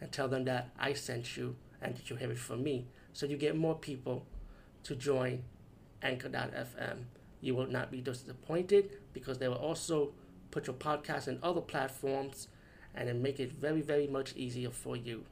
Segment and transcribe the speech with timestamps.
[0.00, 2.86] and tell them that I sent you and that you have it from me.
[3.12, 4.26] So you get more people
[4.84, 5.44] to join
[6.02, 7.04] Anchor.fm.
[7.40, 10.12] You will not be disappointed because they will also
[10.50, 12.48] put your podcast in other platforms
[12.94, 15.24] and then make it very, very much easier for you.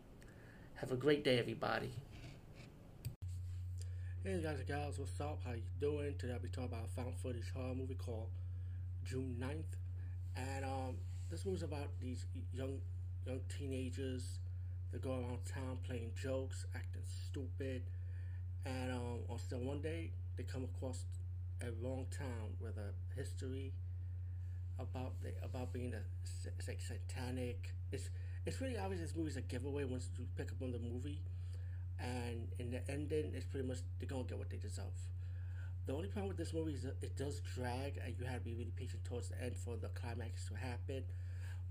[0.77, 1.93] Have a great day, everybody.
[4.25, 5.41] Hey guys and gals, what's up?
[5.45, 6.15] How you doing?
[6.17, 8.29] Today I'll be talking about a found footage horror movie called
[9.05, 9.77] June 9th.
[10.37, 10.97] And um,
[11.29, 12.79] this movie's about these young
[13.27, 14.39] young teenagers
[14.93, 17.83] that go around town playing jokes, acting stupid.
[18.65, 21.05] And um, until one day they come across
[21.63, 23.73] a wrong town with a history
[24.79, 26.01] about the, about being a
[26.59, 27.73] it's like satanic.
[27.91, 28.11] It's
[28.45, 31.21] it's really obvious this movie's a giveaway once you pick up on the movie
[32.03, 34.87] and in the ending, it's pretty much they're gonna get what they deserve.
[35.87, 38.45] The only problem with this movie is that it does drag, and you have to
[38.45, 41.03] be really patient towards the end for the climax to happen.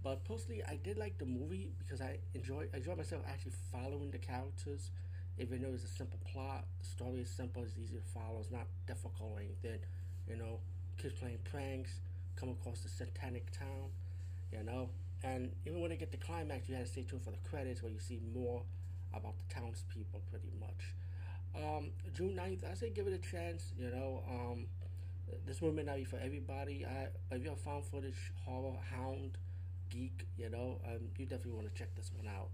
[0.04, 4.10] But personally, I did like the movie because I enjoy I enjoy myself actually following
[4.12, 4.90] the characters.
[5.38, 8.52] Even though it's a simple plot, the story is simple, it's easy to follow, it's
[8.52, 9.80] not difficult or anything.
[10.28, 10.60] You know,
[10.98, 11.92] kids playing pranks,
[12.36, 13.90] come across the satanic town,
[14.52, 14.90] you know.
[15.24, 17.82] And even when they get the climax, you have to stay tuned for the credits
[17.82, 18.64] where you see more
[19.14, 20.94] about the townspeople pretty much.
[21.56, 23.72] Um, June 9th, I say give it a chance.
[23.78, 24.66] You know, um,
[25.46, 26.86] this movie may not be for everybody.
[26.86, 29.38] I, if you're a found footage horror hound
[29.92, 32.50] geek, you know, um, you definitely want to check this one out.